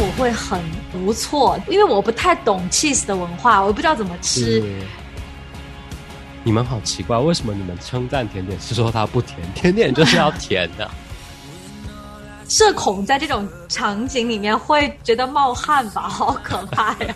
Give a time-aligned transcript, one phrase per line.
[0.00, 0.58] 火会很
[0.90, 4.64] 不错，因为我不太懂 cheese 的文化，我不知道怎么吃。
[6.42, 9.38] 你们好奇怪，为什么你们称赞甜点是说它不甜？
[9.54, 10.90] 甜点就是要甜的。
[12.48, 17.14] 社恐在这种场景里面会觉得冒汗吧，好可怕呀！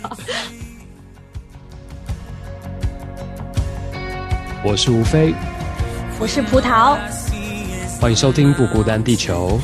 [4.63, 5.35] 我是吴飞，
[6.21, 6.99] 我是葡萄，
[7.99, 9.59] 欢迎收听《不孤单地球》。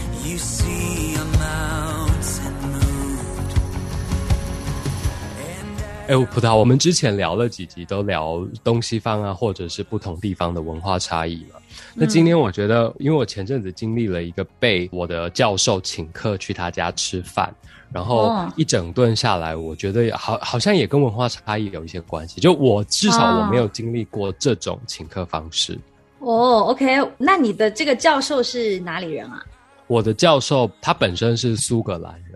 [6.11, 11.61] 哎，葡萄，我们之前聊了几集，都聊东西方啊，或者是不同地方的文化差异嘛。
[11.95, 17.55] 那今天我觉得，因为我前阵子经历了一个被我的教授请客去他家吃饭，
[17.93, 22.41] 然后一整顿下来，我觉得好好像也跟文化差异有一些关系。
[22.41, 25.79] 就我至少我没有经历过这种请客方式。
[26.19, 29.41] 哦，OK，那你的这个教授是哪里人啊？
[29.87, 32.30] 我的教授他本身是苏格兰人，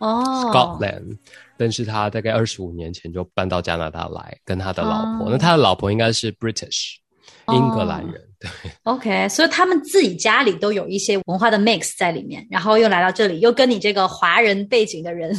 [0.00, 1.16] 哦，Scotland。
[1.56, 5.28] 但是他大概二十五年前就搬到加拿大来，跟他的老婆。
[5.30, 6.96] 那他的老婆应该是 British，
[7.52, 8.14] 英格兰人。
[8.38, 8.48] 对
[8.84, 15.34] ，OK，所以他们自己家里都有一些文化的 mix 在里面，然后又来到这里，又跟你这个华人背景的人。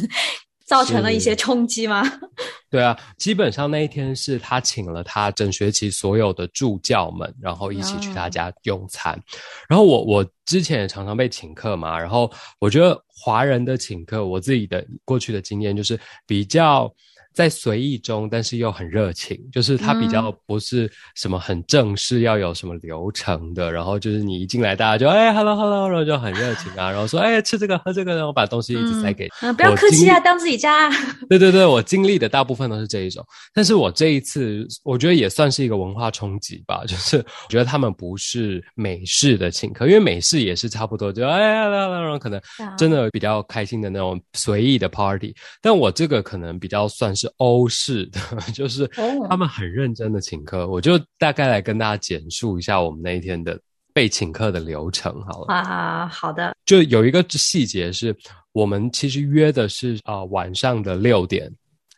[0.70, 2.00] 造成了一些冲击吗？
[2.70, 9.20] 对啊，基本上那一天是他请了他整学期所有的助教们，然后一起去他家用餐。
[9.68, 16.88] 然后我我之前也常常被请客嘛，然后我觉得华人的请客，我自己的过去的经验就是比较。
[17.32, 23.70] 在随意中，但是又很热情，就是他比较不是什么很正式，要有什么流程的。
[23.70, 29.28] 然后就是你一进来，大家就哎，hello hello，然后就很热情啊，然后说哎，吃这个喝这个，然后把东西一直塞给。
[29.42, 30.90] 嗯，不要客气啊，当自己家。
[31.28, 33.24] 对对对，我经历的大部分都是这一种。
[33.54, 42.40] 但是我这一次，我觉得也算是一个文化冲击吧，就是我觉得他们不是美式的请客，因为美式也是差不多，就哎呀，然后可能
[42.76, 45.32] 真的比较开心的那种随意的 party。
[45.62, 47.19] 但我这个可能比较算是。
[47.20, 48.20] 是欧式的，
[48.54, 48.86] 就是
[49.28, 50.66] 他们很认真的请客。
[50.66, 53.60] 我就大概来跟大家简述一下我们那一天的
[53.92, 55.54] 被请客的流程，好了。
[55.54, 56.54] 啊，好的。
[56.64, 58.16] 就有一个细节是，
[58.52, 61.52] 我们其实约的是啊晚上的六点，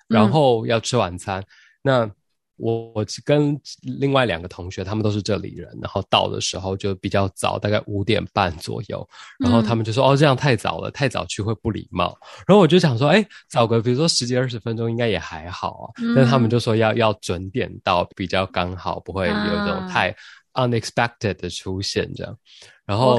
[0.09, 1.43] 然后要吃晚餐。
[1.83, 2.11] 那
[2.57, 9.09] 我我跟另外两个同学，他们都是这里人，然后到的时候就比较早，大概五点半左右。
[9.39, 20.15] 然后他们就说：“哦，这样太早了，太早去会不礼貌。”然后我就想说：“哎，早个比如说十几二十分钟应该也还好啊。”但他们就说要要准点到，比较刚好，不会有一种太
[20.53, 22.37] unexpected 的出现这样。
[22.85, 23.19] 然后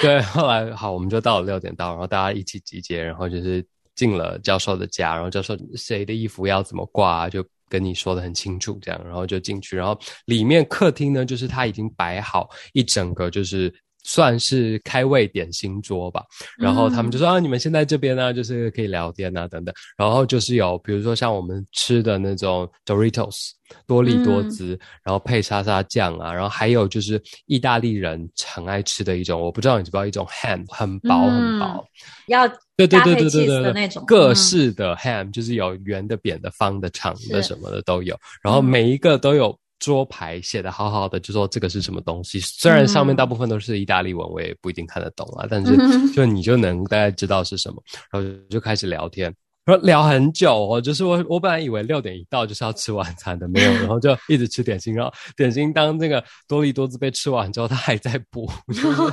[0.00, 7.44] 对，后来好，我们就到了六点到，然后大家一起集结，然后就是进了教授的家，然后教授谁的衣服要怎么挂就。
[7.70, 13.72] 跟你说的很清楚，这样，然后就进去，然后里面客厅呢，就是他已经摆好一整个，就是
[14.04, 16.22] 算是开胃点心桌吧。
[16.56, 19.74] 然后他们就说啊，你们现在这边呢，就是可以聊天啊，等等。
[19.96, 23.50] 然后就是有，比如说像我们吃的那种 Doritos
[23.86, 31.84] 多利多滋，然后配沙沙酱啊，然后还有就是意大利人很爱吃的一种，我不知道你知不知道一种 ham，很薄很薄，
[32.26, 32.50] 要。
[32.76, 42.38] 对对对对对对，那种各式的 ham 就是有圆的、扁的、方的、长的什么的都有，然后每一个都有桌牌写的好好的，就说这个是什么东西。
[42.38, 45.76] 虽然上面大部分都是意大利文，我也不一定看得懂啊，但是
[46.14, 47.82] 就你就能大概知道是什么，
[48.12, 49.34] 然后就开始聊天。
[49.70, 59.06] 说聊很久哦，就是我我本来以为六点一到就是要吃晚餐的，没有， 然后就一直吃点心，然后点心当那个多利多滋被吃完之后，他还在补，知道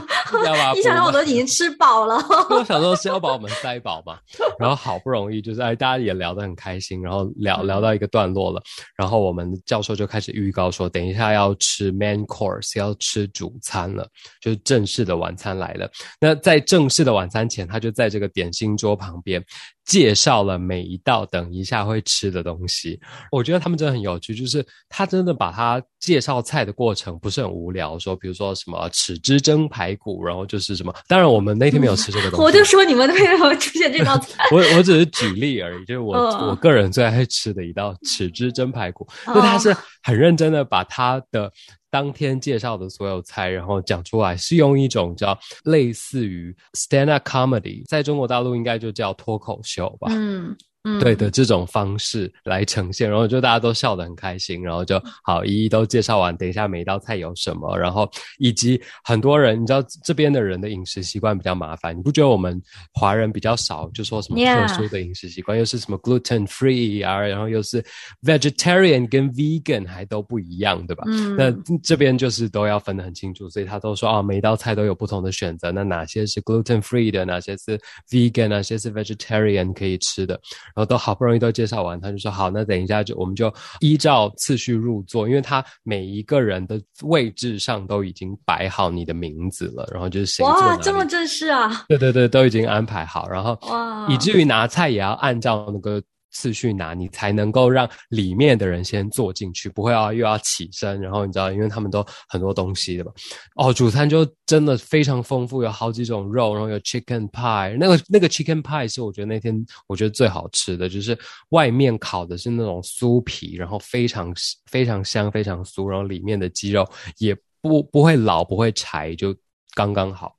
[0.53, 0.73] 吧？
[0.73, 2.15] 你想我都已经吃饱了，
[2.49, 4.17] 我想说是要把我们塞饱嘛，
[4.59, 8.61] 然后好不容易就是哎，大家也聊得很开心，然后聊聊到一个段落了，
[8.97, 14.07] 然后我们教授就开始预告说，等一下要吃 main course，要吃主餐了，
[14.41, 15.89] 就是正式的晚餐来了。
[16.19, 19.43] 那在正式的晚餐前，他就在这个点心桌旁边。
[19.87, 22.99] 介绍了每一道等一下会吃的东西，
[23.31, 34.43] 我觉得他们真的很有趣，就是他真的把他介绍菜的过程不是很无聊，说比如说什么豉汁蒸排骨，然后就是什么，当然我们那天没有吃这个东西， 我就说你们为什么出现这道菜？
[34.51, 36.15] 我我只是举例而已，就是我
[36.49, 41.51] 我个人最爱吃的一道豉汁蒸排骨，就他是很认真的把他的。
[41.97, 50.07] 当天介绍的所有菜，然后讲出来，是用一种叫类似于 stand up comedy，在中国大陆应该就叫脱口秀吧。
[50.11, 50.55] 嗯，
[51.01, 62.61] 对的这种方式来呈现，然后就大家都笑得很开心，然后就好一一都介绍完，等一下每一道菜有什么，然后以及很多人，你知道这边的人的饮食习惯比较麻烦，你不觉得我们
[62.93, 67.83] 华人比较少，就说什么特殊的饮食习惯，又是什么 gluten free 啊，然后又是
[68.23, 71.03] vegetarian 跟 vegan 还都不一样，对吧？
[71.07, 71.51] 嗯，那
[71.83, 77.77] 这边就是都要分得很清楚，所以他都说啊，每一道菜都有不同的选择，那哪些是 gluten free 的，哪些是
[78.09, 80.39] vegan，哪些是 vegetarian 可以吃的。
[80.77, 91.83] 然后都好不容易都介绍完，他就说好，那等一下就我们就依照次序入座，因为他每一个人的位置上都已经摆好你的名字了，然后就是谁哇这么正式啊？
[91.89, 95.99] 对对对，都已经安排好，然后哇，以至于拿菜也要按照那个。
[96.31, 103.11] 次序拿，你才能够让里面的人先坐进去，不会啊又要起身，然后你知道，因为他们都很多东西的嘛。
[103.55, 111.17] 哦，主餐就真的非常丰富，有好几种肉，然后有 chicken pie，那个那个 chicken pie 是我觉得那天我觉得最好吃的，就是
[111.49, 114.33] 外面烤的是那种酥皮，然后非常
[114.65, 116.87] 非常香，非常酥，然后里面的鸡肉
[117.17, 119.35] 也不不会老，不会柴，就
[119.73, 120.35] 刚刚好。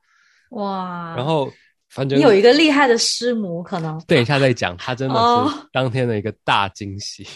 [0.51, 1.51] 哇，然后。
[1.91, 7.27] 反正你有一个厉害的师母，可能等一下再讲，他真的是当天的一个大惊喜。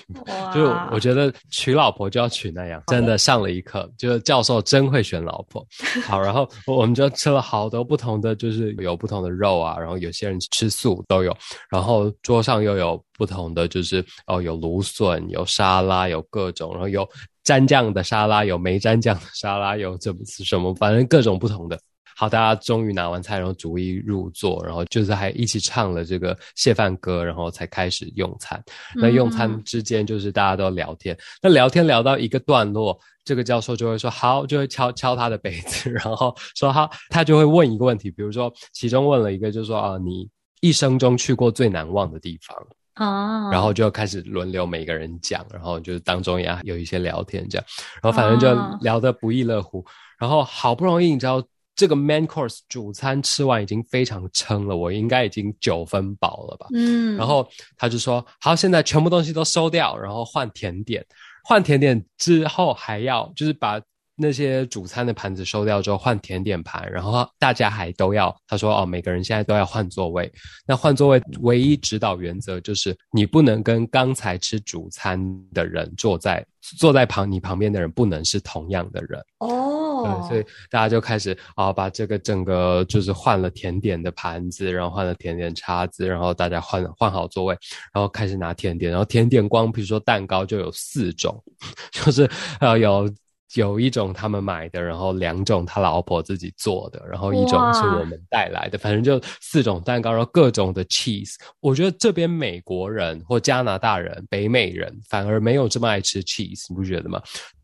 [0.54, 3.90] 就我觉得娶老婆就要娶那样，真的上了一课。
[3.96, 5.66] 就是教授真会选老婆。
[6.04, 11.34] 好，然后我们就吃了好多不同的，就是有不同的肉啊，然后有些人吃素都有。
[11.70, 17.08] 然后桌上又有不同的，就是哦，有芦笋，有沙拉，有各种，然后有
[17.44, 20.14] 蘸酱的沙拉，有没蘸酱的沙拉，有这
[20.44, 21.78] 什么，反正各种不同的。
[22.22, 28.62] 好，大家终于拿完菜，然后逐一入座，然后就是还一起唱了这个谢饭歌，然后才开始用餐。
[28.94, 40.28] 那用餐之间就是大家都聊天，那聊天聊到一个段落，这个教授就会说好，就会敲敲他的杯子， 然后说好，他就会问一个问题，比如说其中问了一个，就是说啊，你
[40.60, 42.56] 一生中去过最难忘的地方
[42.94, 47.66] 啊，然后就开始轮流每个人讲，然后就是当中也有一些聊天这样，
[48.00, 49.84] 然后反正就聊得不亦乐乎，
[50.20, 51.42] 然后好不容易你知道。
[51.74, 56.66] 这个 main course 主餐吃完已经非常撑了，我应该已经九分饱了吧？
[56.74, 61.04] 嗯，然后他就说：“好，现在全部东西都收掉，然后换甜点。
[61.44, 63.80] 换甜点之后还要就是把
[64.14, 68.32] 那些主餐的盘子收掉之后换甜点盘，然后大家还都要。
[68.46, 70.30] 他说：哦，每个人现在都要换座位。
[70.68, 75.18] 那换座位唯一指导原则就是你不能跟刚才吃主餐
[75.52, 76.46] 的人坐在
[76.78, 79.70] 坐在旁你旁边的人不能是同样的人哦。”
[80.04, 87.56] 对，所以大家就开始啊，把这个整个就是换了甜点的盘子，然后换了甜点叉子，然后大家换换好座位，
[87.92, 88.90] 然后开始拿甜点。
[88.90, 91.42] 然后甜点光比如说蛋糕就有四种，
[91.92, 92.28] 就是
[92.60, 93.10] 呃有
[93.54, 101.34] 有一种他们买的，然后两种他老婆自己做的，然后一种是我们带来的，反正就四种蛋糕，然后各种的 cheese。
[101.60, 107.20] 我觉得这边美国人或加拿大人、北美人反而没有这么爱吃 cheese，你不觉得吗？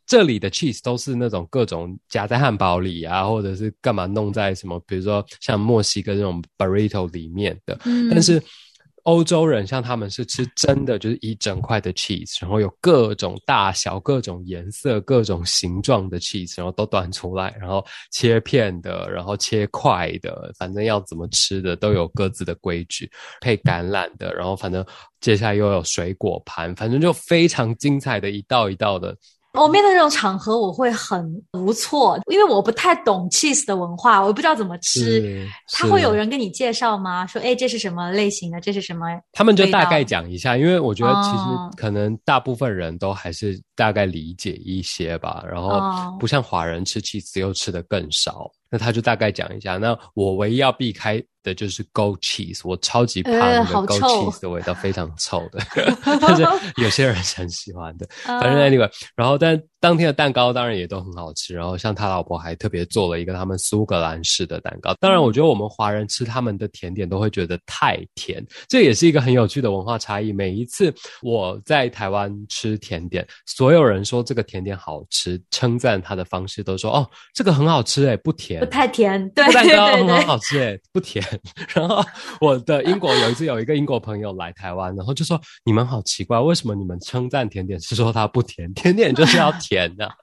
[0.08, 7.78] 这里的 cheese 都是那种各种夹在汉堡里啊，或者是干嘛弄在什么，比如说像墨西哥这种 burrito 里面的。
[8.10, 8.42] 但是
[9.02, 23.10] 欧洲人像他们是吃真的，就是一整块的 cheese，然后有各种大小、各种颜色、各种形状的 cheese，然后都端出来，然后切片的，然后切块的，反正要怎么吃的都有各自的规矩。
[23.42, 24.82] 配橄榄的，然后反正
[25.20, 29.14] 接下来又有水果盘，反正就非常精彩的一道一道的。
[29.58, 35.46] 我面对这种场合，我会很无措，因为我不太懂 cheese 的文化，我不知道怎么吃。
[35.72, 37.26] 他会有人跟你介绍吗？
[37.26, 38.60] 说，哎，这是什么类型的？
[38.60, 39.06] 这是什么？
[39.32, 41.44] 他们就大概讲一下，因为我觉得其实
[41.76, 45.44] 可能大部分人都还是大概理解一些吧。
[45.50, 45.80] 然后
[46.18, 49.76] 不像华人吃 cheese 又吃的更少，那他就大概讲一下。
[49.76, 51.22] 那我唯一要避开。
[51.42, 55.60] 的就是 goat cheese，我超级怕那个 goat cheese 的味道，非常臭的。
[56.20, 56.42] 但是
[56.82, 58.06] 有些人是很喜欢的。
[58.24, 61.54] 反正 anyway，然后但当天的蛋糕当然也都很好吃。
[61.54, 64.94] 然后像他老婆还特别做了一个他们苏格兰式的蛋糕。
[65.00, 70.32] 当然，我觉得我们华人吃他们的甜点都会觉得太甜，这也是一个很有趣的文化差异。
[70.32, 70.92] 每一次
[71.22, 81.24] 我在台湾吃甜点，所有人说这个甜点好吃，称赞他的方式都说：“哦，这个很好吃诶，不甜，不太甜，对，蛋糕很好吃诶，不甜。”
[81.74, 82.04] 然后
[82.40, 88.72] 我的英国有一次有一个英国朋友来台湾，然后就说：“你们好奇怪，为什么你们称赞甜点是说它不甜？
[88.74, 90.08] 甜点就是要甜的。”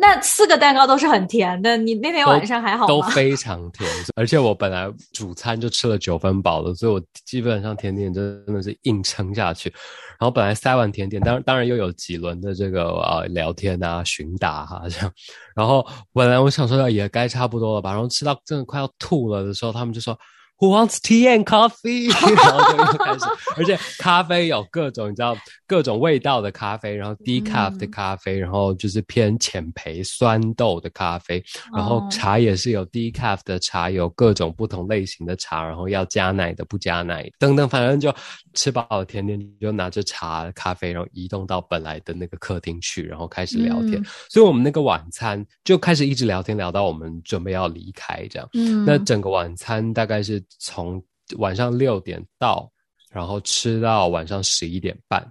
[0.00, 2.88] 那四个蛋糕都是很甜的，你那天晚上还好吗？
[2.88, 9.72] 都非常甜，而且我本来主餐就吃了九分饱了，所以我基本上甜点真的是硬撑下去。
[10.18, 15.12] 然后本来塞完甜点，当然当然又有几轮的这个呃聊天啊、询答哈这样。
[15.54, 20.18] 然后本来我想说也该差不多了吧，然后吃到真的快要吐了的时候，他们就说。
[20.58, 22.08] Who wants tea and coffee？
[22.34, 23.24] 然后就又开始，
[23.58, 25.36] 而且咖啡有各种，你知道
[25.66, 31.44] 各种味道的咖啡，然后低 cafe 的咖啡，然后就是偏浅焙酸豆的咖啡，
[31.74, 38.10] 然后茶也是有低 cafe 的茶，有各种不同类型的茶，然后要加奶的不加奶等等，反正就
[38.54, 44.02] 吃饱了甜点，就拿着茶咖啡，然后移动到本来的那个客厅去，然后开始聊天。
[44.30, 48.48] 所以我们那个晚餐就开始一直聊天，聊到我们准备要离开这样。
[48.54, 50.42] 嗯，那整个晚餐大概是。
[50.58, 51.02] 从
[51.38, 52.70] 晚上六点到，
[53.10, 55.26] 然后吃到晚上十一点半，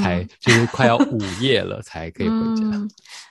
[0.00, 2.62] 才就是快要午夜了，才可以回家。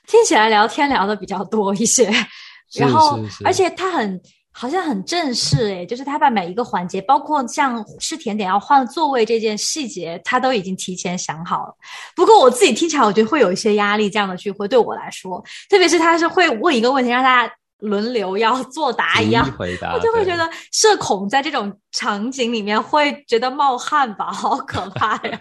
[0.07, 2.09] 听起来聊天聊的比较多一些，
[2.75, 11.75] 然后而且他很好像很正式诶，就是他把每一个环节，包括像吃甜点要换座位这件细节，他都已经提前想好了。
[12.15, 14.09] 不过我自己听起来，我觉得会有一些压力。
[14.09, 17.53] 这样的聚会对我来说，特别是他是会问一个问题，让大家。
[17.79, 19.45] 轮流要作答一样，
[19.93, 25.39] 我就会觉得社恐在这种场景里面会觉得冒汗吧，好可怕呀！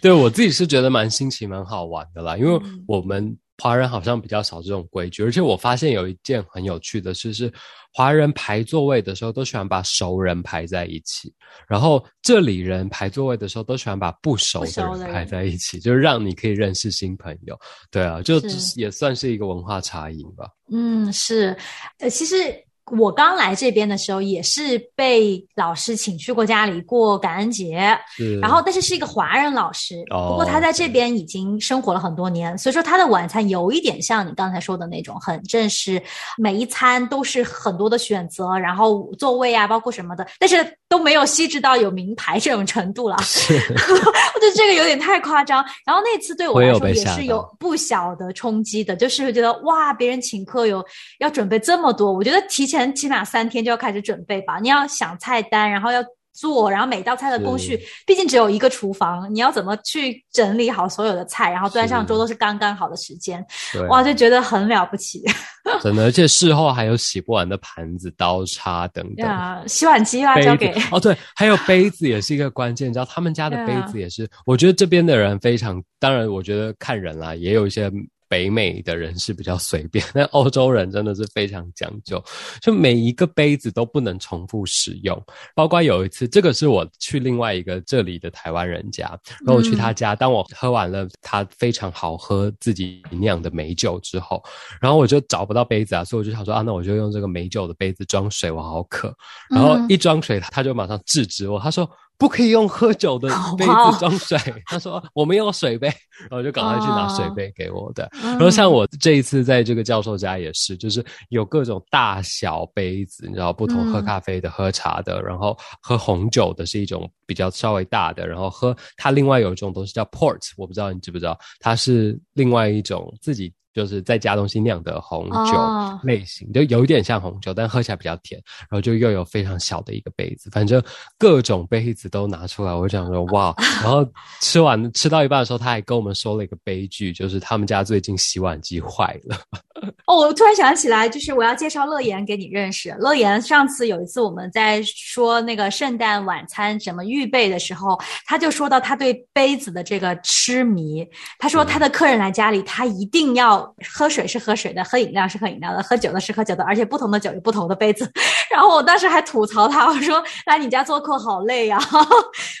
[0.00, 3.36] 对我自己是觉得蛮新奇、蛮好玩的啦，因为我们。
[3.58, 7.52] 华人好像比较少这种规矩，而且我发现有一件很有趣的事是，
[7.92, 11.32] 华人排座位的时候都喜欢把熟人排在一起，
[11.68, 17.58] 然后这里人排座位的时候都喜欢把不熟的人排在一起，就是让你可以认识新朋友。
[17.90, 18.40] 对啊，就
[18.76, 20.48] 也算是一个文化差异吧。
[20.72, 21.56] 嗯，是，
[21.98, 22.63] 呃，其实。
[22.92, 27.98] 我刚来这边的时候，也是被老师请去过家里过感恩节，
[28.42, 36.02] 然后但是是一个华人老师，不过他在这边已经生活了很多年，所以说他的晚餐有一点像你刚才说的那种很正式，
[36.36, 40.56] 每一餐都是很多的选择，然后座位啊，包括什么的，但是
[40.94, 43.16] 都没有细致到有名牌这种程度了。
[43.18, 45.64] 我觉得这个有点太夸张。
[45.86, 50.84] 然后那次对我来说也是有不小的冲击的，就是觉得哇，别人请客有
[51.20, 52.74] 要准备这么多，我觉得提前。
[52.74, 63.42] 前起码三天就要开始准备吧，你要想菜单，然后要做，然后每道菜的工序，毕竟只有一个厨房，你要怎么去整理好所有的菜，然后端上桌都是刚刚好的时间，
[63.88, 65.22] 哇，就觉得很了不起。
[65.80, 69.26] 真的，而且事后还有洗不完的盘子、刀叉等等。
[69.26, 77.90] 啊，洗碗机要交给哦，对，还有杯子也是一个关键，你知道他们家的杯子也是，我觉得这边的人非常，当然我觉得看人啦，也有一些。
[78.34, 82.20] 北美的人是比较随便， 但欧洲人真的是非常讲究，
[82.60, 85.16] 就每一个杯子都不能重复使用。
[85.54, 89.04] 包括有一次，这个是我去另外一个这里的台湾人家，
[89.46, 94.42] 然后我去他家，当我喝完了他非常好喝自己酿的美酒之后，
[94.80, 99.14] 然后我就找不到杯子啊，所以我就想说啊，那我就用这个美酒的杯子装水，我好渴。
[99.48, 101.88] 然后一装水，他就马上制止我，他说。
[102.16, 103.28] 不可以用喝酒的
[103.58, 104.38] 杯子装水。
[104.66, 105.88] 他说我们用水杯，
[106.28, 108.08] 然后就赶快去拿水杯给我的。
[108.22, 123.52] 然后像我这一次在这个教授家也是，就是有各种大小杯子，你知道，不同喝咖啡的、喝茶的，然后喝红酒的是一种比较稍微大的，然后喝它另外有一种东西叫 port，我不知道你知不知道，它是另外一种自己。
[123.74, 128.40] 就是在加东西酿的红酒类型，就有一点像红酒，但喝起来比较甜。
[128.60, 130.80] 然后就又有非常小的一个杯子，反正
[131.18, 132.72] 各种杯子都拿出来。
[132.72, 133.52] 我就想说哇，
[133.82, 134.06] 然后
[134.40, 139.36] 吃完吃到一半的时候，他还跟我们说了一个悲剧，就是他们家最近洗碗机坏了。
[140.06, 142.94] 哦，我突然想起来，就是我要介绍乐言给你认识。
[143.00, 151.04] 乐言上次有一次我们在说那个圣诞晚餐怎么预备的时候，他就说到他对杯子的这个痴迷。
[151.38, 153.63] 他说他的客人来家里，他一定要。
[153.94, 158.10] 喝水是喝水的，喝饮料是喝饮料的，喝酒的是喝酒的，而且不同的酒有不同的杯子。
[158.50, 161.78] 然后我当时还吐槽他，我说：“来你家做客好累呀！”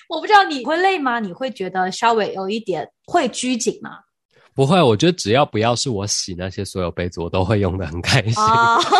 [0.08, 1.20] 我不知道你会累吗？
[1.20, 3.90] 你会觉得稍微有一点会拘谨吗？
[4.56, 8.34] 不会，我觉得只要不要是我洗那些所有杯子，我都会用的很开心。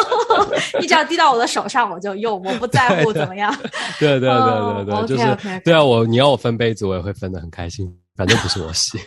[0.81, 3.55] 你只要递到我的手上，我就用，我不在乎怎么样。
[4.01, 8.99] 对对对对对，就是对啊，我你要我分杯子，我也会分的很开心，反正不是我洗。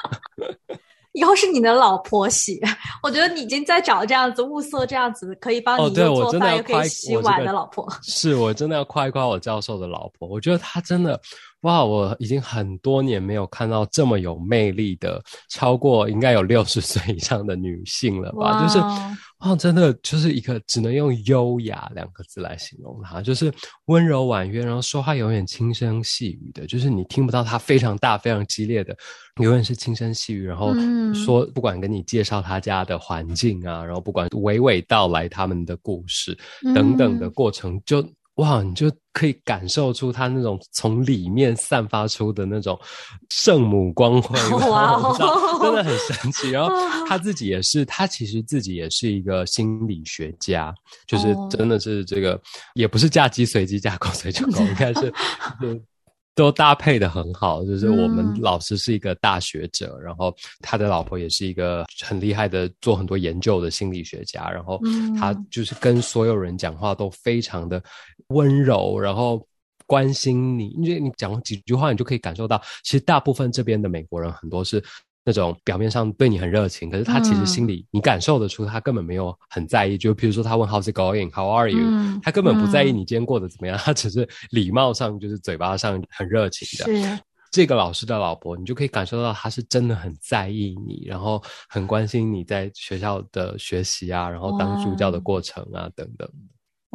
[1.17, 2.59] 以后是你的老婆洗，
[3.01, 7.87] 我觉得你已经在找这样子物色这样子可以帮你做饭又可以洗碗的老婆。
[8.03, 11.19] 是我真的要夸一夸我教授的老婆，我觉得她真的。
[11.61, 18.61] 哇，我已经很多年没有看到这么有魅力的，超过应该有六十岁以上的女性了吧？
[18.61, 18.77] 就是，
[19.39, 23.51] 哇，真的就是一个只能用优雅两个字来形容她，就是
[23.85, 28.95] 温柔婉约，然后说话永远轻声细语的，就是你听不到她非常大、非常激烈的，
[29.41, 30.73] 永远是轻声细语，然后
[31.11, 36.37] 说不管跟你介绍他家的环境啊，然后不管娓娓道来他们的故事
[36.75, 38.07] 等等的过程，就。
[38.37, 42.79] 哇，你就可以感受出他那种从里面散发出的那种
[43.29, 44.39] 圣母光辉
[44.69, 45.15] 哇，
[45.61, 46.49] 真的很神奇。
[46.51, 46.71] 然后
[47.07, 50.73] 他自己也是，他其实自己也是一个心理学家，
[51.07, 52.39] 就是真的是这个，
[52.75, 55.11] 也不是嫁鸡随鸡，嫁狗随狗，应该是。
[56.35, 64.79] 都搭配的很好，就是我们老师是一个大学者，然后他的老婆也是一个很厉害的做很多研究的心理学家，然后
[65.19, 67.81] 他就是跟所有人讲话都非常的
[68.29, 69.45] 温柔，然后
[69.85, 74.83] 关心你，因为你讲几句话，你就可以感受到，其实大部分这边的美国人很多是。
[75.29, 79.97] 那种表面上对你很热情，可是他其实心里你感受得出，他根本没有很在意。
[79.97, 81.29] 就比如说他问 How's it going?
[81.33, 81.85] How are you?
[82.23, 86.85] 他根本不在意你今天过得怎么样，他只是礼貌上就是嘴巴上很热情的。
[86.95, 87.19] 是
[87.51, 96.25] 这个老师的老婆，你就可以感受到他是真的很在意你，然后很关心你在学校的学习啊，然后当助教的过程啊等等。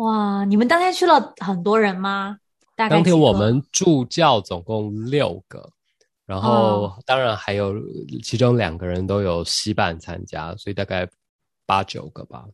[0.03, 2.39] 哇，你们当天去了很多人吗？
[2.77, 5.71] 当天我们助教总共六个。
[6.25, 7.75] 然后，当然还有
[8.23, 11.07] 其中两个人都有西办参加，所以大概
[11.67, 12.47] 八九个吧。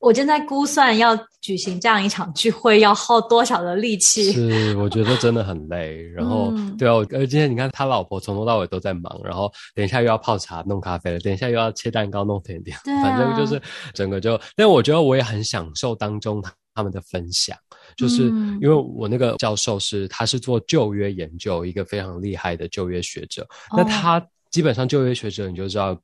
[0.00, 0.08] 哇！
[0.08, 4.32] 我正在估算要举行这样一场聚会要耗多少的力气。
[4.32, 6.02] 是，我觉得真的很累。
[6.14, 13.60] 然后，对啊，而，今天你看他老婆从头到尾都在忙，然后等一下又要泡茶弄咖啡了，等一下又要切蛋糕弄甜点，反正就是
[13.92, 14.40] 整个就。
[14.54, 16.42] 但我觉得我也很享受当中
[16.74, 17.56] 他们的分享。
[17.96, 18.24] 就是
[18.60, 23.44] 因为我那个教授是，他是做旧约研究，一个非常厉害的旧约学者。
[23.76, 25.98] 那他基本上旧约学者，你就知道，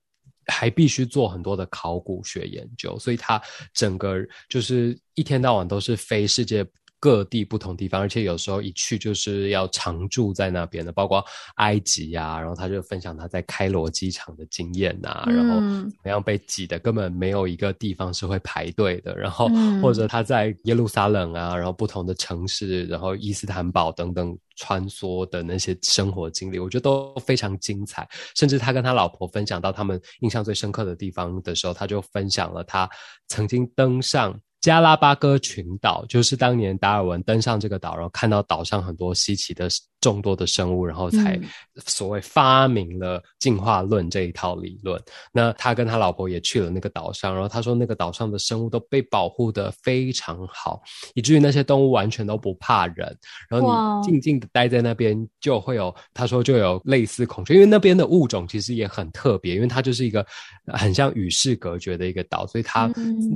[0.47, 3.41] 还必须做很多的考古学研究，所以他
[3.73, 4.17] 整个
[4.49, 6.65] 就是一天到晚都是非世界。
[7.05, 11.23] 各地不同地方，而且有时候一去就是要常住在那边的，包括
[11.57, 12.41] 埃及呀。
[12.41, 19.15] 然后他就分享他在开罗机场的经验呐，然后怎么样被挤的根本没有一个地方是会排队的。
[19.19, 19.51] 然后
[19.83, 28.09] 或者他在耶路撒冷啊，然后不同的城市，然后伊斯坦堡等等穿梭的那些生活经历，我觉得都非常精彩。
[28.35, 32.89] 甚至他跟他老婆分享到他们印象最深刻的地方的时候，他就分享了他
[33.29, 34.41] 曾经登上。
[34.65, 39.69] 加拉巴哥群岛就是当年达尔文登上这个岛，然后看到岛上很多稀奇的。
[40.05, 41.41] 众多的生物，然后才
[41.87, 45.01] 所谓发明了进化论这一套理论。
[45.33, 50.83] 那他跟他老婆也去了那个岛上，然后他说那个岛上的生物都被保护的非常好，
[51.15, 53.17] 以至于那些动物完全都不怕人。
[53.49, 60.27] 然后你静静的待在那边，就会有他说就有类似孔雀，因为那边的物种其实也很特别，因为它就是一个
[60.67, 62.93] 很像与世隔绝的一个岛，所以它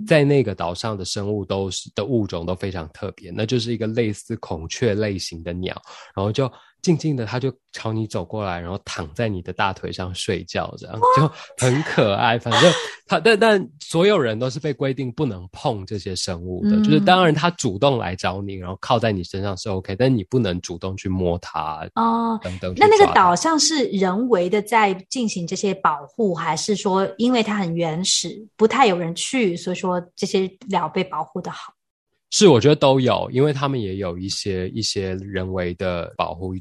[0.07, 5.75] 在那个岛上的生物都是的物种都非常特别，那就是一个类似孔雀类型的鸟，
[6.15, 6.53] 然后就。
[6.81, 11.29] 静静的，他就朝你走过来，然后躺在你的大腿上睡觉，这样就
[11.59, 12.39] 很可爱。
[12.39, 12.73] 反正
[13.07, 16.77] 他，但但所有人都是被规定不能碰这些生物的。
[16.85, 22.39] 就是当然，他主动来找你，然后靠在你身上是 OK，但你不能主动去摸它哦。
[22.45, 22.73] 等等。
[22.77, 31.73] 那那个岛上是人为的在进行这些保护，还是说因为它很原始，不太有人去，所以说这些鸟被保护的好？
[32.31, 36.55] 是，我觉得都有，因为他们也有一些一些人为的保护。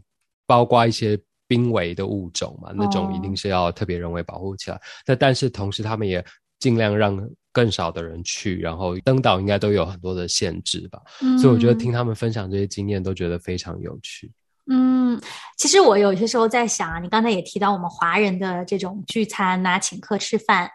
[0.49, 4.80] 包括一些濒危的物种嘛，那种一定是要特别人为保护起来。
[5.06, 6.23] 那但是同时，他们也
[6.58, 7.19] 尽量让
[7.51, 11.01] 更少的人去，然后登岛应该都有很多的限制吧。
[11.38, 14.32] 所以我觉得听他们分享这些经验，都觉得非常有趣。
[14.71, 15.19] 嗯，
[15.58, 20.71] 其实我有些时候在想啊，你刚才也提到我们华人的这种聚餐啊，请客吃饭，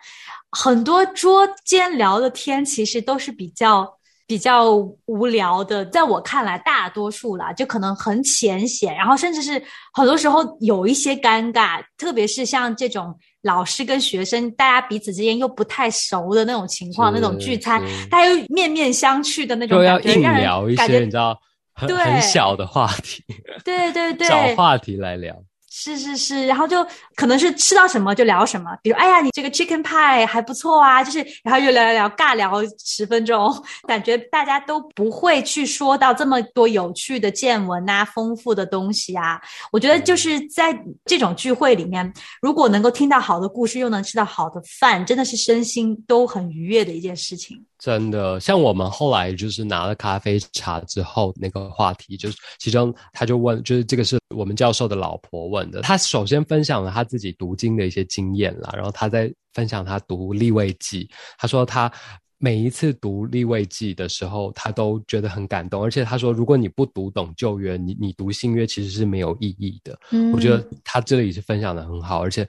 [0.50, 3.90] 很多桌间聊的天，其实都是比较。
[4.33, 4.71] 比较
[5.05, 21.38] 无聊的，在我看来，大多数啦，就可能很浅显，然后甚至是很多时候有一些尴尬，特别是像这种老师跟学生，大家彼此之间又不太熟的那种情况，那种聚餐，大家又面面相觑的那种感觉，让人聊一些你知道
[21.75, 23.23] 很很小的话题，
[23.66, 25.37] 对对对， 找话题来聊。
[25.75, 33.51] 是是是，然后就可能是吃到什么就聊什么，比如哎呀，你这个 chicken pie 还不错啊，就是然后又聊聊聊，尬聊十分钟，
[33.89, 39.41] 感觉大家都不会去说到这么多有趣的见闻啊，丰富的东西啊。
[39.73, 47.65] 我觉得就是在这种聚会里面，如果能够听到好的故事，又能吃到好的饭，真的是身心都很愉悦的一件事情。
[47.83, 55.83] 真的，像我们后来就是拿了咖啡茶之后，那个话题就是其中他就问，就是这个是我们教授的老婆问的。
[55.83, 61.11] 他首先分享了他自己读经的一些经验啦，然后他在分享他读立位记。
[61.37, 61.90] 他说他
[62.38, 69.99] 每一次读立位记的时候，他都觉得很感动，而且他说如果你不读懂旧约，你你读新约其实是没有意义的。
[70.12, 72.47] 嗯，我觉得他这里是分享的很好，而且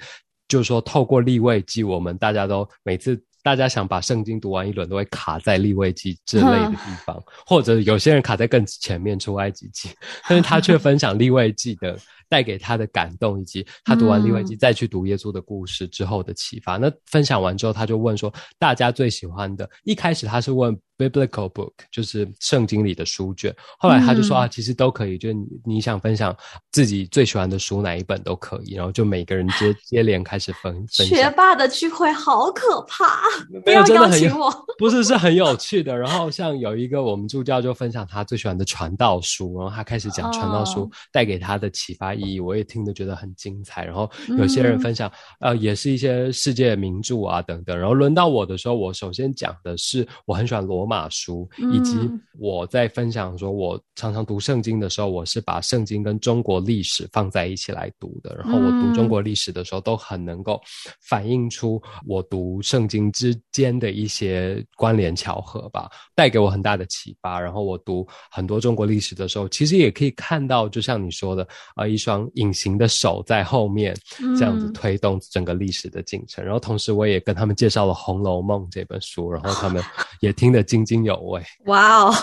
[0.48, 3.20] 就是说透过立位记，我们大家都每次。
[3.44, 9.90] 大家想把圣经读完一轮，都会卡在立位记之类的地方，或者有些人卡在更前面出埃及记，
[10.28, 12.00] 但是他却分享立位记的
[12.30, 16.78] 带给他的感动，以及他读完利未记再去读耶稣的故事之后的启发。
[16.78, 20.78] 那分享完之后，他就问说，大家最喜欢的，一开始他是问。
[20.96, 23.54] Biblical book 就是圣经里的书卷。
[23.80, 26.34] 后来他就说啊，其实都可以，就是你你想分享
[26.72, 28.76] 自己最喜欢的书哪一本都可以。
[28.76, 33.24] 然后就每个人接接连开始分 分学霸的聚会好可怕，
[33.66, 34.54] 不要邀请我。
[34.78, 35.98] 不是，是很有趣的。
[35.98, 43.84] 然后像有一个我们助教就分享他最喜欢的传道书，然后他开始讲传道书带给他的启发意义，我也听得觉得很精彩。
[43.84, 47.76] 然后有些人分享呃，也是一些世界名著啊等等。
[47.76, 50.84] 然后轮到我的时候，我首先讲的是我很喜欢罗。
[50.86, 51.98] 马书，以及
[52.38, 58.36] 我在分享说，我常常读圣经的时候，我是把圣经跟中国历史放在一起来读的。
[58.36, 60.62] 然后我读中国历史的时候，都很能够
[61.02, 67.40] 反映出我读圣经之间的一些关联巧合吧，带给我很大的启发。
[67.40, 73.96] 然后我读很多中国历史的时候，其实也可以看到，就像你说的啊，一双隐形的手在后面
[74.38, 76.44] 这样子推动整个历史的进程。
[76.44, 79.82] 然后同时，我也跟他们介绍了《红楼梦》这本书，然后他们
[80.20, 81.42] 也听得津津有味。
[81.66, 82.14] 哇哦，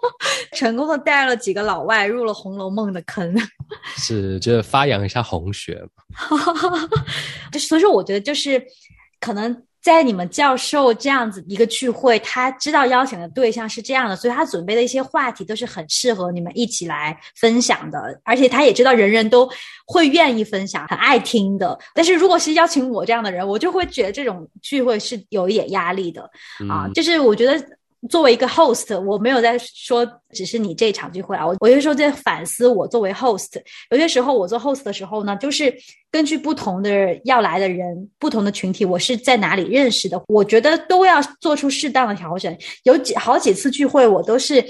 [0.56, 3.36] 成功的带了几个老外入了《红楼梦》的坑，
[3.96, 6.38] 是就是发扬一下红学嘛。
[7.52, 8.64] 就所以说，我觉得就是
[9.20, 9.62] 可能。
[9.86, 19.48] 在你们教授这样子一个聚会，他知道邀请的对象是这样的，所以他准备的一些话题都是很适合你们一起来分享的，而且他也知道人人都
[19.86, 21.78] 会愿意分享，很爱听的。
[21.94, 26.28] 但是如果是邀请我这样的人，我就会觉得这种聚会是有一点压力的
[26.68, 27.64] 啊，就是我觉得。
[28.08, 35.74] 作为一个 host，我没有在说只是你这场聚会啊，我我有时候在反思我作为 host，有些时候我做 host 的时候呢，就是
[36.10, 42.56] 根据不同的要来的人、不同的群体，我是在哪里认识的，我觉得都要做出适当的调整。
[42.84, 44.64] 有几好几次聚会，我都是。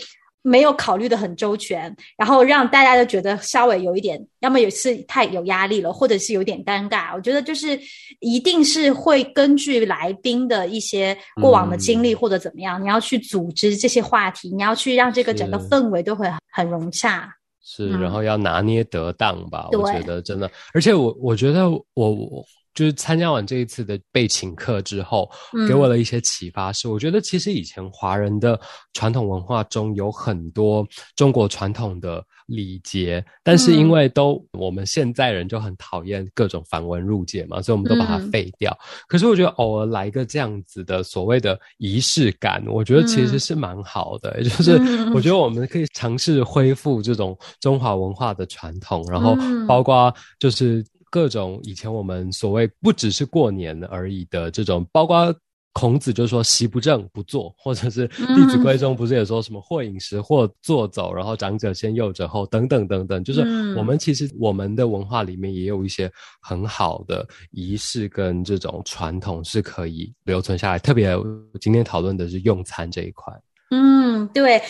[0.48, 7.12] 没有考虑的很周全，然后让大家都觉得稍微有一点，要么有是太有压力了，或者是有点尴尬。
[7.16, 7.76] 我觉得就是
[8.20, 17.28] 一定是会根据来宾的一些过往的经历或者怎么样，你要去组织这些话题，你要去让这个整个氛围都会很融洽。
[17.64, 19.68] 是，然后要拿捏得当吧？
[19.72, 22.44] 我觉得真的，而且我我觉得我我。
[22.76, 25.28] 就是参加完这一次的被请客之后，
[25.66, 26.72] 给我了一些启发。
[26.72, 28.60] 是我觉得其实以前华人的
[28.92, 30.86] 传统文化中有很多
[31.16, 38.76] 中国传统的礼节，但是因为都我们现在人就很讨厌各种繁文缛节嘛，所以我们都把它废掉。
[39.08, 44.42] 可是我觉得偶尔来一个这样子的所谓的仪式感，我觉得其实是蛮好的。
[44.42, 44.72] 就是
[45.14, 49.34] 我觉得我们可以尝试恢复这种中华文化的传统，然后
[49.66, 50.84] 包括就是。
[51.16, 55.34] 各种以前我们所谓不只是过年而已的这种，包括
[55.72, 63.24] 孔子就说“席不正不坐”，或者是《弟子规》中不是也说什么“或饮食或坐走”，然后长者先，幼者后，等等等等。
[63.24, 63.40] 就是
[63.74, 70.78] 我们其实我们的文化里面也有一些很好的仪式跟这种传统是可以留存下来。
[70.78, 71.16] 特别
[71.62, 73.32] 今天讨论的是用餐这一块。
[73.70, 74.60] 嗯，对，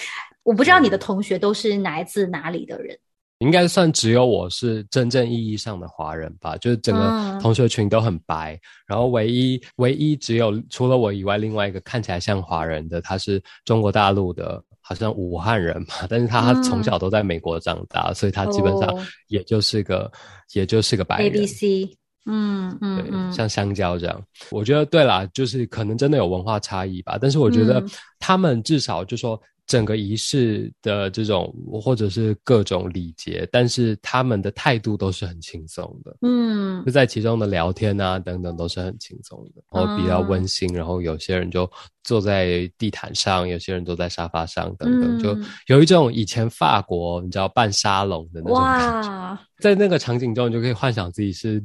[0.44, 2.96] 我不知道你的同学都是来自哪里的人。
[3.40, 18.88] 应该算只有我是真正意义上的华人吧，就是整个同学群都很白，然后唯一唯一只有除了我以外，另外一个看起来像华人的，他是中国大陆的，好像武汉人嘛，但是他从小都在美国长大，所以他基本上
[19.28, 20.10] 也就是个
[20.54, 21.26] 也就是个白人。
[21.26, 21.90] A B C，
[22.24, 27.84] 嗯嗯嗯，像香蕉这样，我觉得对啦，就是可能真的有文化差异吧，但是我觉得
[28.18, 29.38] 他们至少就说。
[29.66, 31.52] 整个仪式的这种，
[31.82, 41.68] 或者是各种礼节，但是他们的态度都是很轻松的，嗯，就在其中的聊天啊等等都是很轻松的，然后比较温馨，然后有些人就
[42.04, 51.60] 坐在地毯上，有些人坐在沙发上等等，就有一种以前法国你知道办沙龙的那种感觉，在那个场景中，你就可以幻想自己是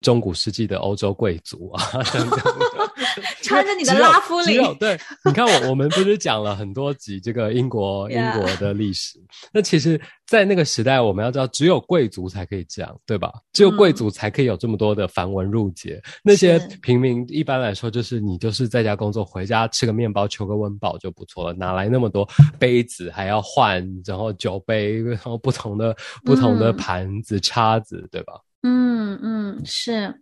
[0.00, 2.40] 中古世纪的欧洲贵族啊等等。
[3.50, 9.18] 穿着你的拉夫领，对，你看我我们不是讲了很多集这个英国 英国的历史？
[9.52, 13.32] 那其实，在那个时代，我们要知道，只有贵族才可以这样，对吧？
[13.52, 16.00] 只有贵族才可以有这么多的繁文缛节。
[16.22, 28.34] 那些平民一般来说，就是你就是在家工作，回家吃个面包，求个温饱就不错了，哪来那么多杯子还要换，然后酒杯，然后不同的不同的盘子叉子，对吧？
[28.62, 30.14] 嗯嗯，是。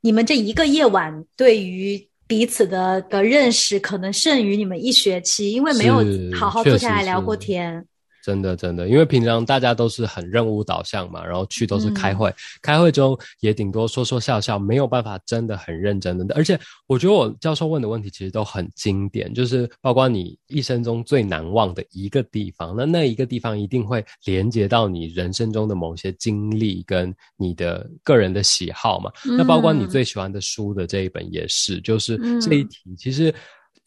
[0.00, 7.84] 你们这一个夜晚对于彼此的的认识，可能胜于你们一学期，因为没有好好坐下来聊过天。
[8.28, 16.34] 真的真的，因为平常大家都是很任务导向嘛，然后去都是开会，开会中也顶多说说笑笑，没有办法真的很认真的。
[16.34, 29.10] 而且我觉得我教授问的问题其实都很经典，就是包括你一生中最难忘的一个地方，那那一个地方一定会连接到你人生中的某些经历跟你的个人的喜好嘛。
[29.24, 33.34] 那包括你最喜欢的书的这一本也是，就是这一题其实。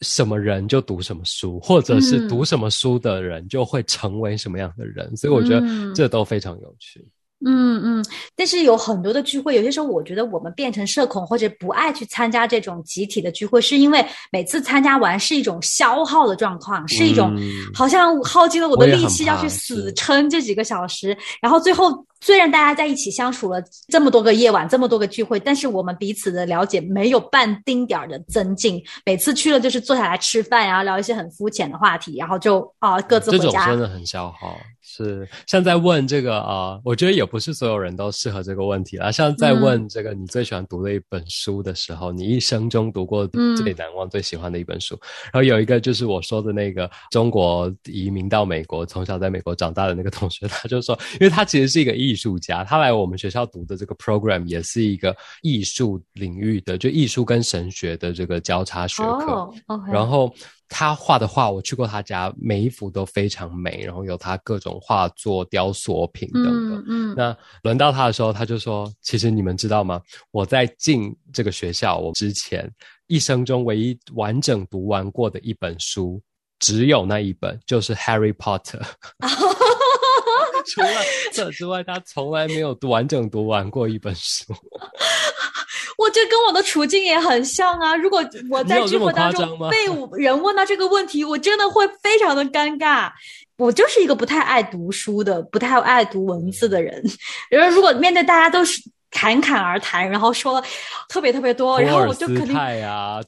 [0.02, 5.62] 什么人就读什么书，或者是读什么书的人就会成为什么样的人，所以我觉得
[5.94, 7.02] 这都非常有趣。
[7.44, 8.04] 嗯嗯，
[8.36, 17.34] 但是有很多的聚会，有些时候我觉得我们变成社恐或者不爱去参加这种集体的聚会，是因为每次参加完是一种消耗的状况，是一种
[17.74, 22.04] 好像耗尽了我的力气要去死撑这几个小时，然后最后。
[22.22, 28.80] 虽然大家在一起相处了这么多个夜晚，这么多个聚会，但是我们彼此的了解没有半丁点儿的增进。
[29.04, 33.44] 每次去了就是坐下来吃饭呀，聊一些很肤浅的话题，然后就啊各自回家。
[33.44, 34.56] 这种真的很消耗。
[34.84, 39.10] 是像在问这个啊，我觉得也不是所有人都适合这个问题啦。
[39.10, 44.98] 像在问这个你最喜欢读的一本书的时候，你一生中读过最难忘、最喜欢的一本书，
[45.32, 59.50] 然后有一个就是我说的那个中国移民到美国，从小在美国长大的那个同学，他就说，因为他其实是一个艺术家，他来我们学校读的这个 program 也是一个艺术领域的，就艺术跟神学的这个交叉学科，
[59.90, 60.32] 然后。
[60.74, 66.84] 他画的画，我去过他家，每一幅都非常美，然后有他各种画作、雕塑品等等。
[66.88, 70.00] 嗯，那轮到他的时候，他就说：“其实你们知道吗？
[70.30, 72.66] 我在进这个学校我之前，
[73.06, 76.18] 一生中唯一完整读完过的一本书，
[76.58, 78.80] 只有那一本，就是《Harry Potter》。
[80.66, 80.88] 除了
[81.32, 84.44] 这之外，他从来没有完整读完过一本书。
[85.98, 87.94] ”我这跟我的处境也很像啊！
[87.94, 89.84] 如果我在聚会当中 被
[90.18, 93.10] 人问到这个问题，我真的会非常的尴尬。
[93.58, 97.00] 我就是一个不太爱读书的、不太爱读文字的人。
[97.48, 100.60] 然后，如果面对大家都是侃侃而谈，然后说
[101.08, 103.20] 特别特别多，然后我就肯定啊，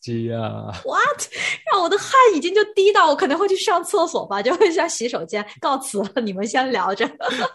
[0.00, 1.26] 机啊，what？
[1.70, 5.44] 让我的汗已经就滴到我可能会去上厕所吧，就会上洗手间。
[5.60, 7.08] 告辞了，你们先聊着。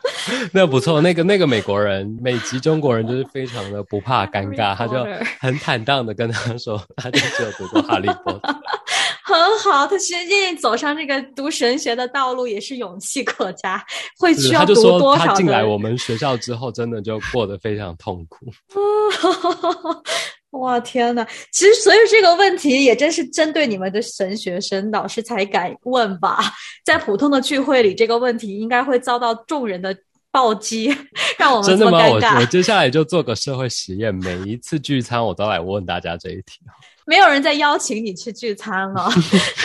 [0.54, 5.06] 那不错，那个那个美国人，美籍中国人就是非常的不怕尴尬，他就
[5.40, 8.56] 很坦荡的跟他说，他就只有读过哈利波特。
[9.26, 13.84] 很好，他其实愿意走上这个读神学的道路，也是勇气可嘉。
[14.20, 15.28] 会需要读多少？
[15.28, 18.46] 他进来我们学校之后，真的就过得非常痛苦。
[20.54, 26.40] 哇天呐，其实所以这个问题也真是针对你们的神学生老师才敢问吧？
[26.86, 29.96] 在普通的聚会里，这个问题应该会遭到众人的
[30.32, 30.96] 暴击，
[31.40, 32.08] 让我们真的吗？
[32.08, 36.60] 我我 接下来就做个社会实验，每一次聚餐我都来问大家这一题。
[37.06, 39.10] 没有人在邀请你去聚餐了，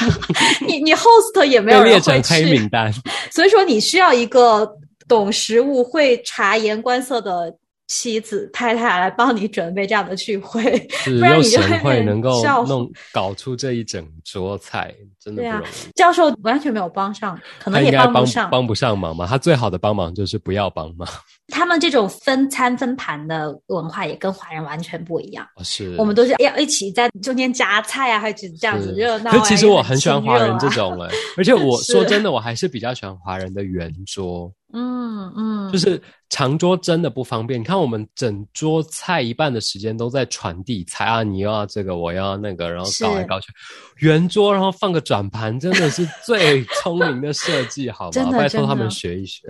[0.66, 2.90] 你你 host 也没有人会去，黑名单。
[3.31, 4.68] 所以说你需要一个
[5.07, 7.55] 懂食物、会察言观色的。
[7.88, 10.62] 妻子、太太来帮你准备这样的聚会，
[11.05, 15.90] 不然你就会能够弄搞出这一整桌菜，真的不容易。
[15.94, 19.27] 教授完全没有帮上，可能也帮不上，帮不上忙嘛。
[19.27, 21.09] 他最好的帮忙就是不要帮忙。
[21.49, 25.47] 他们这种分餐分盘的文化也跟华人完全不一样。
[25.65, 29.31] 是，我们都是要一起在中间夹菜啊，还是这样子热闹。
[29.31, 34.53] 可其实我很喜欢华人这种哎，而且我 说真的，我还是比较喜欢华人的圆桌。
[34.71, 37.59] 嗯嗯，就是长桌真的不方便。
[37.59, 43.49] 你看，我们整桌菜一半的时间都在传递菜啊，你要这个，我要那个，然后搞来搞去。
[43.97, 48.31] 圆桌，然后放个转盘，真的是最聪明的设计，好吗？
[48.33, 49.49] 拜托他们学一学。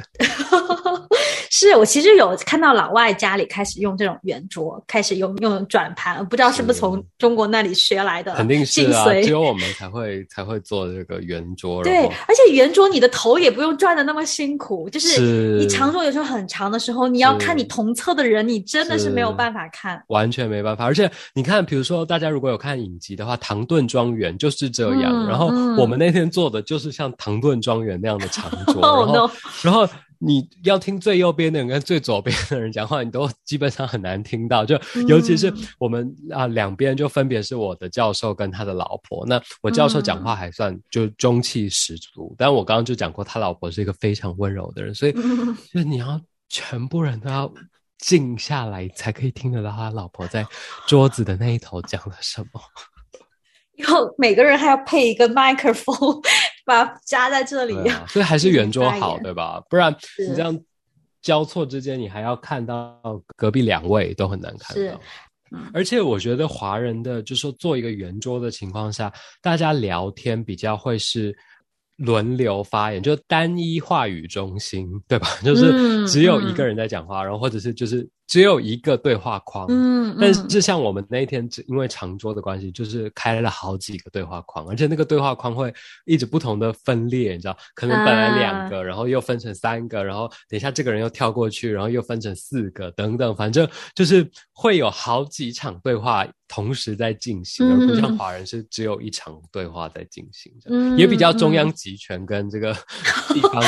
[1.59, 8.35] 是我其实有看到老外家里开始用这种圆桌，开始用用转盘，不知道是不是从中国那里学来的？
[8.35, 11.83] 肯定是啊，只有我们才会才会做这个圆桌。
[11.83, 15.21] 对，而且圆桌你的头也不用转的那么辛苦，就是
[15.59, 20.85] 你长桌有时候很长的时候，你要看你同侧的人，你真的是没有办法看，完全没办法。
[20.85, 25.27] 而且你看，比如说大家如果有看影集的话，《唐顿庄园》就是这样。
[25.27, 29.31] 然后我们那天做的就是像《唐顿庄园》那样的长桌， 然后
[29.63, 29.89] 然后。
[30.21, 34.65] 你要听最右边的人跟最左边的人讲话，你都基本上很难听到。
[34.65, 39.25] 就尤其是我们啊，两边就分别是我的教授跟他的老婆。
[39.27, 45.13] 那我教授讲话还算就中气十足，但我刚刚就讲过，他老婆是一个非常温柔的人，所以
[45.73, 47.53] 就你要全部人都要
[47.99, 50.45] 静下来，才可以听得到他老婆在
[50.87, 52.61] 桌子的那一头讲了什么。
[53.79, 55.95] 然后每个人还要配一个麦克风，
[56.69, 57.75] 把它夹在这里。
[58.07, 59.61] 所以还是圆桌好，对吧？
[59.71, 60.57] 不然你这样
[61.23, 63.01] 交错之间，你还要看到
[63.37, 65.01] 隔壁两位都很难看到。
[65.73, 71.35] 而且我觉得华人的，就是说做一个圆桌的情况下，大家聊天比较会是
[71.97, 75.27] 轮流发言，就单一话语中心，对吧？
[75.43, 79.67] 就是只有一个人在讲话，然后或者是就是只有一个对话框。
[79.69, 87.59] 嗯，但是像我们那一天，因为长桌的关系，就是开了好几个对话框，而且那个对话框会一直不同的分裂，你知道？
[87.75, 96.25] 可能本来两个，然后又分成三个，然后等一下这个人又跳过去，然后又分成四个，等等，反正就是会有好几场对话。
[96.51, 102.73] 同时在进行，而不像华人是只有一场对话在进行，嗯也比较中央集权跟这个
[103.35, 103.63] 地方。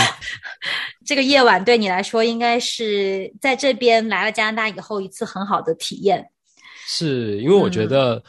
[1.05, 6.31] 这个夜晚对你来说，应该是在这边来了加拿大以后一次很好的体验。
[6.87, 8.23] 是因为我觉得，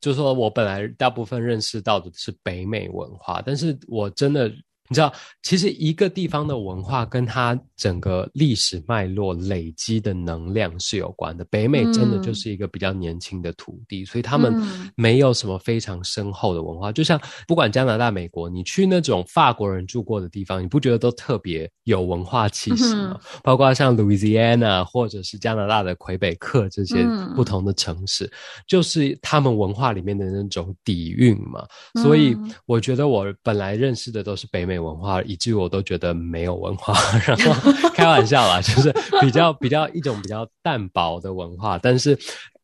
[0.00, 4.50] 就是说我本来大部分认识到的是北美文化，但是我真的。
[4.88, 11.44] 你知道，其实一个地方的文化跟它整个历史脉络累积的能量是有关的。
[11.46, 14.54] 北美真的就是一个比较年轻的土地，所以他们
[14.94, 16.92] 没有什么非常深厚的文化。
[16.92, 23.18] 就像不管加拿大、美国，你去那种法国人住过的地方，你不觉得都特别有文化气息吗？
[23.42, 28.30] 包括像 Louisiana 或者是加拿大的魁北克这些不同的城市，
[28.68, 31.66] 就是他们文化里面的那种底蕴嘛。
[32.00, 34.75] 所以我觉得我本来认识的都是北美。
[34.78, 36.94] 文化，以至于我都觉得没有文化，
[37.26, 41.78] 然后开玩笑啦，就是比较比较一种比较淡薄的文化。
[41.78, 42.18] 但是，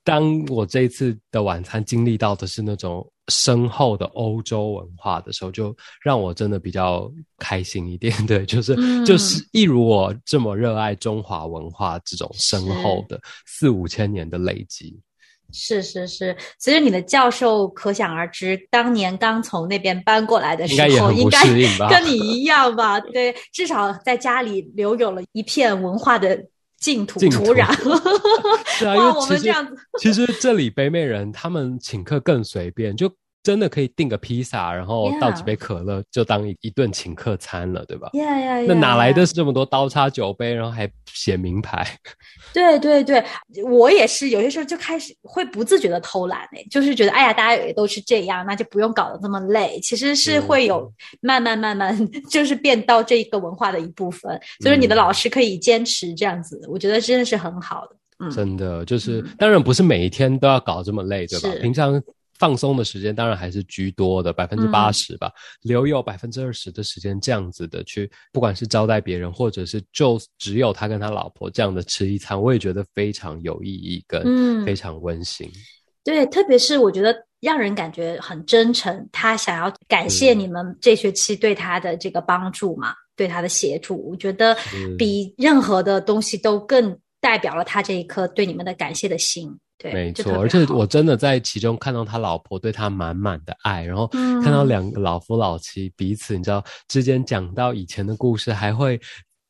[0.05, 8.15] 当我这一次的晚餐经历到的是那种深厚的欧洲文化的时候，就让我真的比较开心一点。
[8.27, 15.01] 对，就是就是一如我这么热爱中华文化这种深厚的四五千年的累积。
[15.53, 21.43] 是是是，其实你的教授可想而知，当年刚从那边搬过来的时候，应该
[21.89, 22.99] 跟你一样吧？
[23.01, 26.43] 对，至少在家里留有了一片文化的
[26.79, 27.71] 净土土壤。
[28.67, 33.13] 是啊， 因为我们这样子，其实这里北美人他们请客更随便，就。
[33.43, 38.09] 真的可以订个披萨，然后倒几杯可乐，就当一一顿请客餐了，对吧？
[38.69, 41.85] 那哪来的这么多刀叉酒杯，然后还写名牌？
[42.55, 43.25] 对对对，
[43.65, 49.81] 我也是，有些时候就开始会不自觉的偷懒哎，就是觉得哎呀，大家也都是这样，那就不用搞得这么累。
[49.81, 51.99] 其实是会有慢慢慢慢，
[52.31, 54.41] 就是变到这一个文化的一部分。
[54.61, 57.97] 所以你的老师可以坚持这样子，我觉得真的是很好的。
[58.21, 61.49] 嗯，真的就是，当然不是每一天都要搞这么累，对吧？
[61.61, 62.01] 平常。
[62.43, 75.49] 放松的时间当然还是居多的，百分之八十吧，留有百分之二十的时间这样子的去，不管是招待别人，或者是就只有他跟他老婆这样的吃一餐，我也觉得非常有意义跟非常温馨。
[76.03, 84.57] 对，特别是我觉得让人感觉很真诚，他想要感谢你们这学期对他的这个帮助嘛，对他的协助，我觉得
[84.99, 89.49] 比任何的东西都更代表了他这一颗对你们的感谢的心。
[89.91, 99.01] 没错，而且我真的在其中看到他老婆对他满满的爱，然后看到两个老夫老妻彼此，你知道之间讲到以前的故事，还会。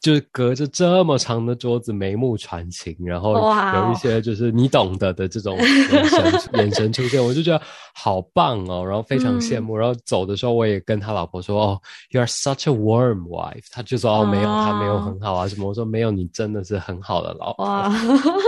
[0.02, 9.76] 就是隔着这么长的桌子眉目传情，然后有一些就是你懂得的这种眼神 眼神出现，我就觉得好棒哦，然后非常羡慕。
[9.76, 17.64] 然后走的时候，我也跟他老婆说：“哦，You are such a warm wife。”他就说：“哦，没有，他没有很好啊什么。”我说：“没有，你真的是很好的老婆。”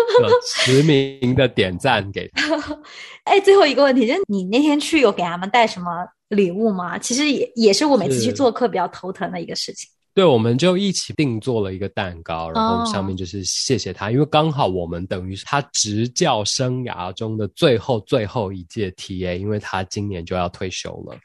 [0.45, 2.53] 实名的点赞给他。
[3.23, 6.99] 哎，最后一个问题，就是你那天去有给他们带什么礼物吗？
[6.99, 9.89] 其实也也是我每次去做客比较头疼的一个事情。
[10.15, 21.19] 对，我们就一起定做了一个蛋糕，然后上面就是谢谢他，因为刚好我们等于是他执教生涯中的最后最后一届 TA，因为他今年就要退休了，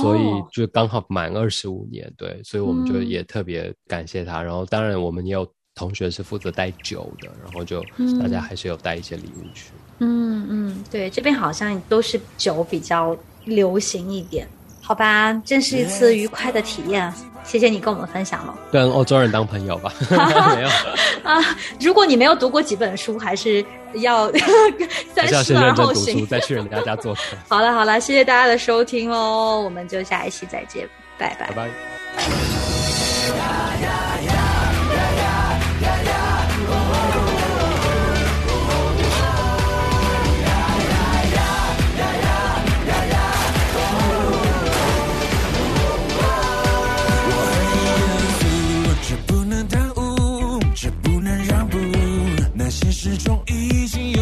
[0.00, 0.20] 所以
[0.52, 4.40] 就刚好满二十五年，对，所以我们就也特别感谢他。
[4.40, 7.84] 然后当然我们也有同学是负责带酒的，然后就
[8.20, 9.72] 大家还是有带一些礼物去。
[9.98, 14.48] 嗯嗯，对，这边好像都是酒比较流行一点。
[14.80, 17.12] 好吧，真是一次愉快的体验。
[17.46, 19.92] 谢谢你跟我们分享了，跟欧洲人当朋友吧。
[20.10, 20.16] 没
[20.62, 20.68] 有
[21.22, 21.40] 啊，
[21.80, 24.30] 如果你没有读过几本书，还是要
[25.14, 27.20] 三思而后行，再去人家家做客。
[27.48, 30.86] 好了好了，谢谢大家的收听喽，我们就下一期再见，
[31.18, 31.68] 拜拜拜
[32.16, 34.15] 拜。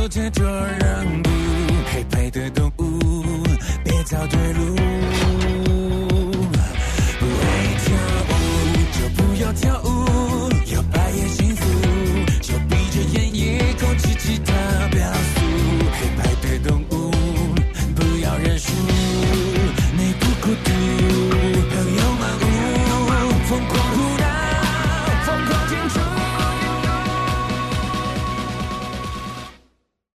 [0.07, 0.29] 做这
[0.79, 1.27] 任务，
[1.91, 3.25] 黑白的动物，
[3.83, 5.44] 别找退路。